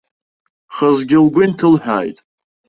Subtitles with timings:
[0.75, 2.17] Хазгьы лгәы инҭылҳәааит.